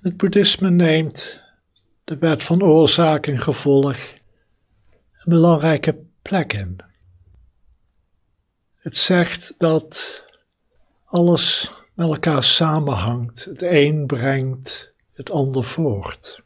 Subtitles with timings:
[0.00, 1.40] Het boeddhisme neemt
[2.04, 3.96] de wet van oorzaak en gevolg
[5.12, 6.78] een belangrijke plek in.
[8.74, 10.24] Het zegt dat
[11.04, 13.44] alles met elkaar samenhangt.
[13.44, 16.42] Het een brengt het ander voort.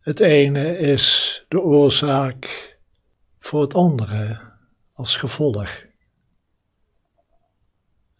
[0.00, 2.76] Het ene is de oorzaak
[3.38, 4.40] voor het andere
[4.92, 5.84] als gevolg.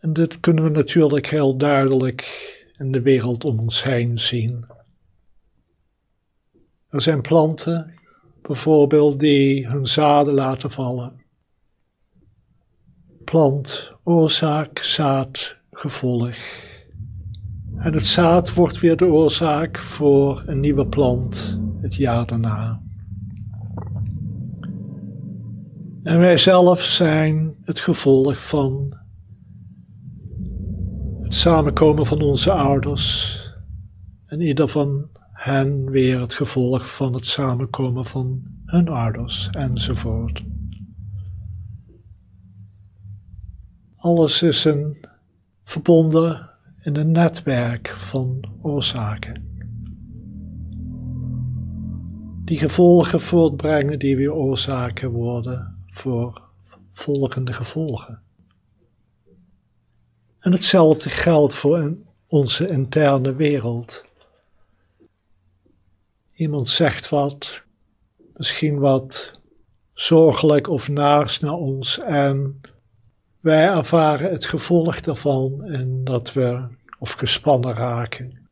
[0.00, 4.64] En dit kunnen we natuurlijk heel duidelijk in de wereld om ons heen zien.
[6.88, 7.94] Er zijn planten,
[8.42, 11.12] bijvoorbeeld, die hun zaden laten vallen.
[13.24, 16.36] Plant, oorzaak, zaad, gevolg.
[17.76, 22.82] En het zaad wordt weer de oorzaak voor een nieuwe plant het jaar daarna.
[26.02, 28.99] En wij zelf zijn het gevolg van
[31.30, 33.38] het samenkomen van onze ouders.
[34.26, 40.44] En ieder van hen weer het gevolg van het samenkomen van hun ouders enzovoort.
[43.96, 44.96] Alles is een
[45.64, 49.42] verbonden in een netwerk van oorzaken.
[52.44, 56.42] Die gevolgen voortbrengen die weer oorzaken worden voor
[56.92, 58.22] volgende gevolgen.
[60.40, 61.94] En hetzelfde geldt voor
[62.26, 64.04] onze interne wereld.
[66.34, 67.62] Iemand zegt wat,
[68.36, 69.32] misschien wat
[69.92, 72.60] zorgelijk of naars naar ons en
[73.40, 76.66] wij ervaren het gevolg daarvan en dat we
[76.98, 78.48] of gespannen raken,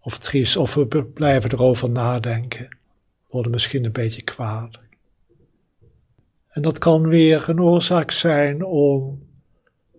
[0.00, 2.78] of triest, of we blijven erover nadenken,
[3.28, 4.78] worden misschien een beetje kwaad.
[6.48, 9.27] En dat kan weer een oorzaak zijn om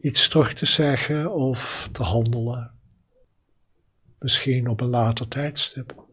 [0.02, 2.72] iets terug te zeggen of te handelen.
[4.20, 6.08] Misschien op een later tijdstip.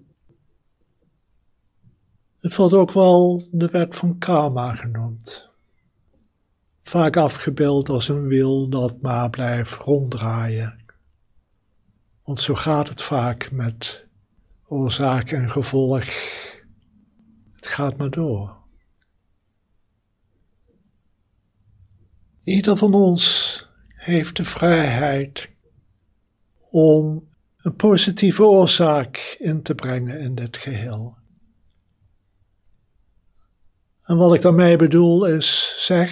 [2.41, 5.49] Het wordt ook wel de wet van karma genoemd.
[6.83, 10.85] Vaak afgebeeld als een wiel dat maar blijft ronddraaien.
[12.25, 14.05] Want zo gaat het vaak met
[14.67, 16.05] oorzaak en gevolg.
[17.55, 18.57] Het gaat maar door.
[22.43, 23.56] Ieder van ons
[24.07, 25.49] heeft de vrijheid
[26.71, 31.17] om een positieve oorzaak in te brengen in dit geheel.
[34.03, 36.11] En wat ik daarmee bedoel is, zeg,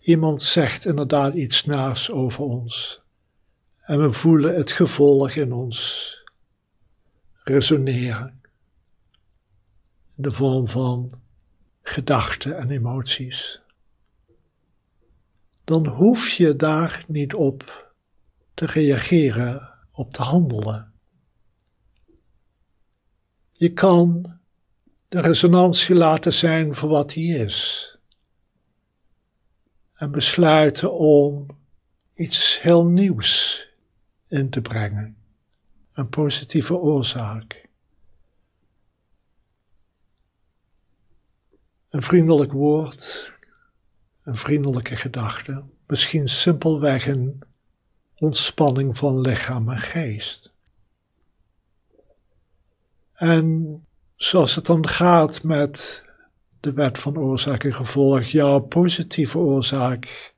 [0.00, 3.00] iemand zegt inderdaad iets naars over ons.
[3.80, 6.12] En we voelen het gevolg in ons
[7.44, 8.40] resoneren.
[10.16, 11.20] In de vorm van
[11.82, 13.60] gedachten en emoties
[15.68, 17.92] dan hoef je daar niet op
[18.54, 20.92] te reageren, op te handelen.
[23.52, 24.32] Je kan
[25.08, 27.98] de resonantie laten zijn voor wat die is.
[29.92, 31.46] En besluiten om
[32.14, 33.64] iets heel nieuws
[34.26, 35.16] in te brengen.
[35.92, 37.68] Een positieve oorzaak.
[41.88, 43.32] Een vriendelijk woord,
[44.28, 47.42] een vriendelijke gedachte, misschien simpelweg een
[48.14, 50.52] ontspanning van lichaam en geest.
[53.12, 53.86] En
[54.16, 56.04] zoals het dan gaat met
[56.60, 60.34] de wet van oorzaak en gevolg, jouw positieve oorzaak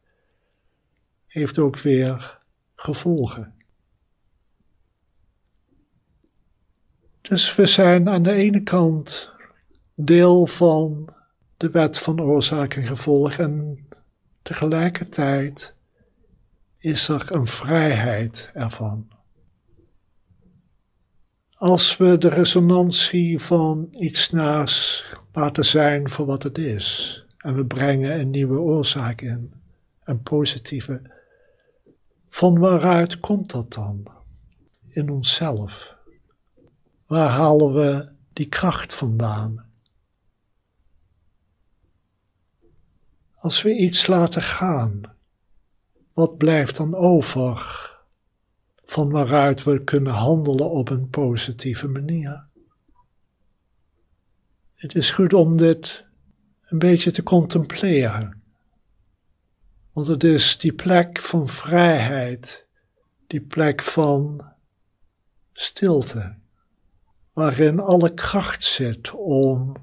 [1.26, 2.40] heeft ook weer
[2.74, 3.54] gevolgen.
[7.20, 9.30] Dus we zijn aan de ene kant
[9.94, 11.14] deel van
[11.60, 13.86] de wet van oorzaak en gevolg en
[14.42, 15.74] tegelijkertijd
[16.78, 19.08] is er een vrijheid ervan.
[21.54, 27.64] Als we de resonantie van iets naast laten zijn voor wat het is en we
[27.64, 29.52] brengen een nieuwe oorzaak in,
[30.04, 31.02] een positieve,
[32.28, 34.06] van waaruit komt dat dan?
[34.88, 35.94] In onszelf.
[37.06, 39.69] Waar halen we die kracht vandaan?
[43.40, 45.00] Als we iets laten gaan,
[46.12, 47.88] wat blijft dan over
[48.84, 52.46] van waaruit we kunnen handelen op een positieve manier?
[54.74, 56.04] Het is goed om dit
[56.62, 58.42] een beetje te contempleren.
[59.92, 62.66] Want het is die plek van vrijheid,
[63.26, 64.44] die plek van
[65.52, 66.36] stilte,
[67.32, 69.76] waarin alle kracht zit om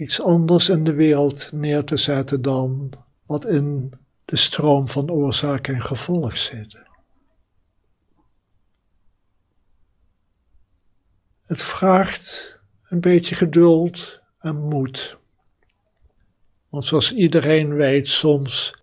[0.00, 2.92] iets anders in de wereld neer te zetten dan
[3.26, 3.92] wat in
[4.24, 6.78] de stroom van oorzaak en gevolg zit.
[11.42, 12.58] Het vraagt
[12.88, 15.16] een beetje geduld en moed.
[16.68, 18.74] Want zoals iedereen weet, soms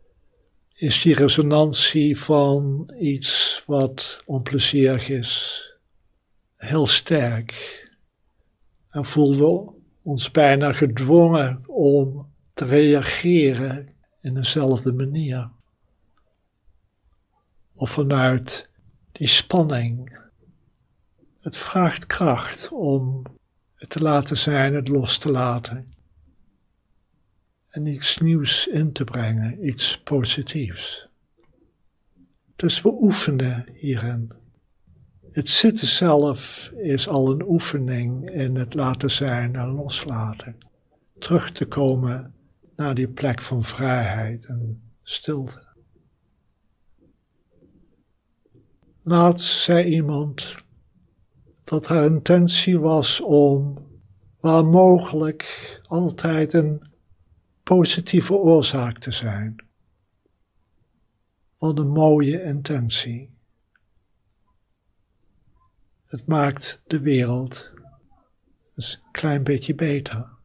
[0.73, 5.63] is die resonantie van iets wat onplezierig is
[6.55, 7.85] heel sterk.
[8.89, 9.76] En voelen we
[10.07, 13.89] ons bijna gedwongen om te reageren
[14.21, 15.49] in dezelfde manier.
[17.73, 18.69] Of vanuit
[19.11, 20.19] die spanning.
[21.39, 23.23] Het vraagt kracht om
[23.75, 25.93] het te laten zijn, het los te laten.
[27.69, 31.07] En iets nieuws in te brengen, iets positiefs.
[32.55, 34.31] Dus we oefenen hierin.
[35.37, 40.57] Het zitten zelf is al een oefening in het laten zijn en loslaten.
[41.19, 42.33] Terug te komen
[42.75, 45.67] naar die plek van vrijheid en stilte.
[49.03, 50.55] Laatst zei iemand
[51.63, 53.77] dat haar intentie was om
[54.39, 56.81] waar mogelijk altijd een
[57.63, 59.55] positieve oorzaak te zijn.
[61.57, 63.36] Wat een mooie intentie.
[66.07, 67.71] Het maakt de wereld
[68.75, 70.36] een klein beetje beter.